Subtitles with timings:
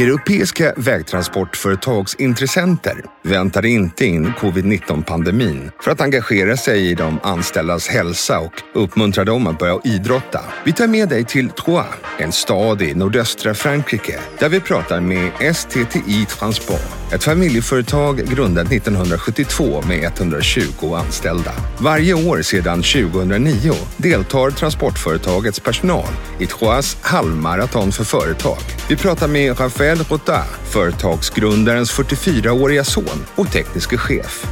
[0.00, 8.40] Europeiska vägtransportföretags intressenter väntade inte in covid-19-pandemin för att engagera sig i de anställdas hälsa
[8.40, 10.40] och uppmuntra dem att börja idrotta.
[10.64, 11.86] Vi tar med dig till Troyes,
[12.18, 19.82] en stad i nordöstra Frankrike, där vi pratar med STTI Transport, ett familjeföretag grundat 1972
[19.88, 21.52] med 120 anställda.
[21.78, 28.58] Varje år sedan 2009 deltar transportföretagets personal i Troyes halvmaraton för företag.
[28.88, 34.46] Vi pratar med Rafael Rota, företagsgrundarens 44-åriga son och tekniske chef.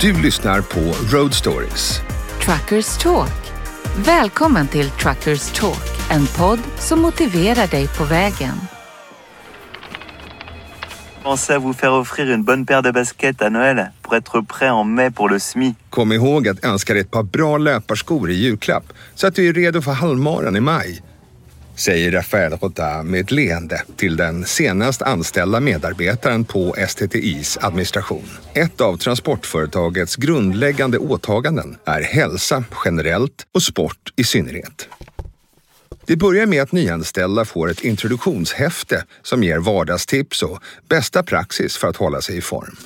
[0.00, 0.80] Du lyssnar på
[1.16, 2.00] Road Stories.
[2.44, 3.52] Truckers Talk.
[3.96, 8.73] Välkommen till Truckers Talk, en podd som motiverar dig på vägen.
[11.24, 14.68] Pensez à vous faire offrir une bonne paire de baskets à Noël pour être prêt
[14.68, 15.74] en mai pour le SMI.
[15.90, 19.52] Kom ihåg att önska dig ett par bra löparskor i julklapp så att du är
[19.52, 21.02] redo för halvmaran i maj.
[21.76, 28.28] Säger Rafael Rota med ett leende till den senast anställda medarbetaren på STTIs administration.
[28.54, 34.88] Ett av transportföretagets grundläggande åtaganden är hälsa generellt och sport i synnerhet.
[36.06, 41.88] Det börjar med att nyanställda får ett introduktionshäfte som ger vardagstips och bästa praxis för
[41.88, 42.76] att hålla sig i form.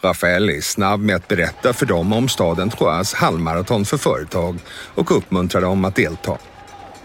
[0.00, 4.58] Rafael är snabb med att berätta för dem om staden Troyes halvmaraton för företag
[4.94, 6.38] och uppmuntrar dem att delta.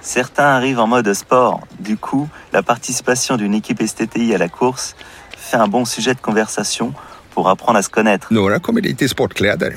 [0.01, 1.61] Certains arrivent en mode sport.
[1.77, 4.95] Du coup, la participation d'une équipe STTI à la course
[5.37, 6.93] fait un bon sujet de conversation
[7.33, 8.27] pour apprendre à se connaître.
[8.33, 9.75] Några kommer dit i sportkläder.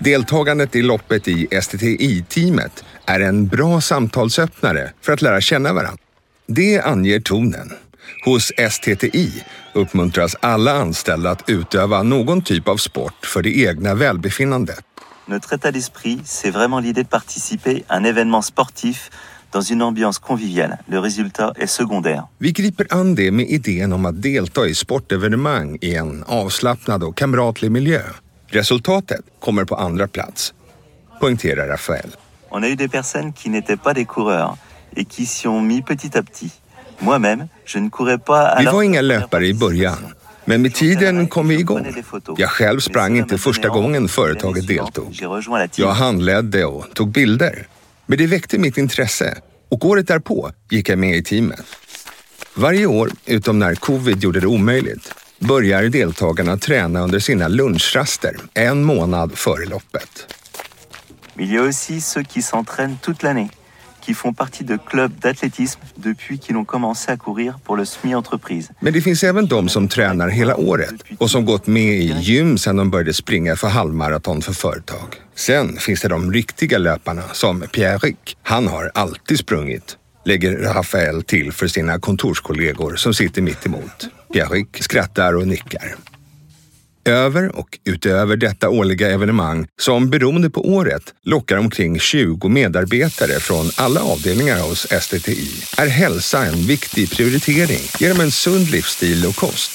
[0.00, 6.02] Deltagandet i loppet i STTI-teamet är en bra samtalsöppnare för att lära känna varandra.
[6.46, 7.72] Det anger tonen.
[8.24, 14.84] Hos STTI uppmuntras alla anställda att utöva någon typ av sport för det egna välbefinnandet.
[15.26, 19.10] Notre état d'esprit, c'est vraiment l'idée de participer à un événement sportif
[19.52, 20.78] dans une ambiance conviviale.
[20.86, 22.22] Le résultat est secondaire.
[22.38, 27.16] Vi griper an det med idén om att delta i sportevenemang i en avslappnad och
[27.16, 28.00] kamratlig miljö.
[28.52, 30.54] Resultatet kommer på andra plats,
[31.20, 32.16] poängterar Rafael.
[32.48, 34.56] On a eu des personnes qui n'étaient pas des coureurs
[34.96, 36.52] et qui s'y ont mis petit à petit.
[36.98, 41.48] Moi-même, je ne courais pas Vi var inga löpare i början, men med tiden kom
[41.48, 41.86] vi igång.
[42.36, 45.18] Jag själv sprang inte första gången företaget deltog.
[45.74, 47.66] Jag handledde och tog bilder.
[48.06, 51.66] Men det väckte mitt intresse och året därpå gick jag med i teamet.
[52.54, 55.09] Varje år, utom när covid gjorde det omöjligt,
[55.40, 60.26] börjar deltagarna träna under sina lunchraster en månad före loppet.
[61.38, 63.50] Il y a aussi ceux qui s'entraînent toute l'année,
[64.04, 68.14] qui font partie de clubs d'athlétisme depuis qu'ils ont commencé à courir pour le SMI
[68.14, 68.68] entreprise.
[68.80, 72.58] Men det finns även de som tränar hela året och som gått med i gym
[72.58, 75.14] sedan de började springa för halvmaraton för företag.
[75.34, 78.36] Sen finns det de riktiga löparna som Pierre-Rick.
[78.42, 84.08] Han har alltid sprungit, lägger Rafael till för sina kontorskollegor som sitter mitt emot.
[84.32, 85.94] Pierre-Rick skrattar och nickar.
[87.04, 93.70] Över och utöver detta årliga evenemang, som beroende på året lockar omkring 20 medarbetare från
[93.76, 99.70] alla avdelningar hos STTI, är hälsa en viktig prioritering genom en sund livsstil och kost.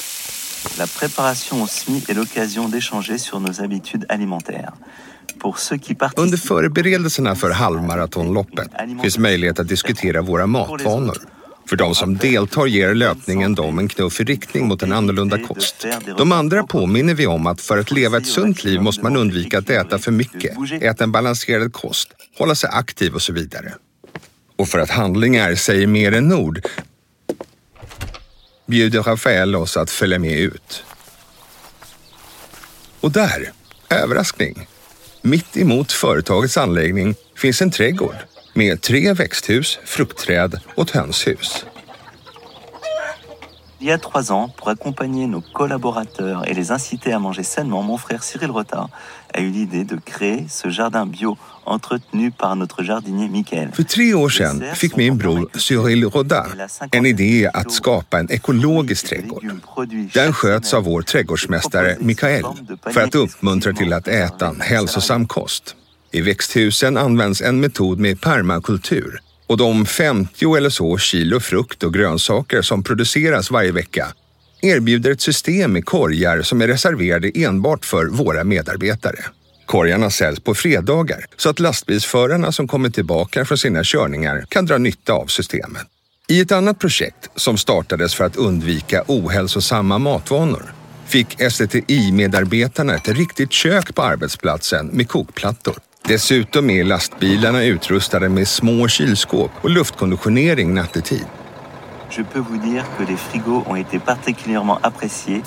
[0.77, 4.73] La préparation au SMI est l'occasion d'échanger sur nos habitudes alimentaires.
[6.15, 8.67] Under förberedelserna för halvmaratonloppet
[9.01, 11.17] finns möjlighet att diskutera våra matvanor.
[11.69, 15.85] För de som deltar ger löpningen dem en knuff i riktning mot en annorlunda kost.
[16.17, 19.57] De andra påminner vi om att för att leva ett sunt liv måste man undvika
[19.57, 23.73] att äta för mycket, äta en balanserad kost, hålla sig aktiv och så vidare.
[24.55, 26.61] Och för att handlingar säger mer än ord
[28.65, 30.83] bjuder Rafael oss att följa med ut.
[32.99, 33.51] Och där,
[33.89, 34.67] överraskning,
[35.21, 38.15] mitt emot företagets anläggning finns en trädgård
[38.55, 41.65] med tre växthus, fruktträd och ett hönshus.
[43.85, 47.83] il y a trois ans, pour accompagner nos collaborateurs et les inciter à manger sainement,
[47.83, 48.87] mon frère Cyril Rota
[49.33, 53.71] a eu l'idée de créer ce jardin bio entretenu par notre jardinier Michael.
[53.73, 59.07] För tre år sedan fick min bror Cyril Rodin en idé att skapa en ekologisk
[59.07, 59.43] trädgård.
[60.13, 62.45] Den sköts av vår trädgårdsmästare Mikael
[62.93, 65.75] för att uppmuntra till att äta en hälsosam kost.
[66.15, 71.93] I växthusen används en metod med permakultur och de 50 eller så kilo frukt och
[71.93, 74.07] grönsaker som produceras varje vecka
[74.61, 79.25] erbjuder ett system med korgar som är reserverade enbart för våra medarbetare.
[79.65, 84.77] Korgarna säljs på fredagar så att lastbilsförarna som kommer tillbaka från sina körningar kan dra
[84.77, 85.87] nytta av systemet.
[86.27, 90.73] I ett annat projekt som startades för att undvika ohälsosamma matvanor
[91.07, 95.75] fick STTI-medarbetarna ett riktigt kök på arbetsplatsen med kokplattor.
[96.07, 101.25] Dessutom är lastbilarna utrustade med små kylskåp och luftkonditionering nattetid.
[102.17, 105.41] je peux vous dire que les frigos ont été particulièrement appréciés